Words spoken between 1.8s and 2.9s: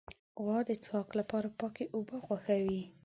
اوبه خوښوي.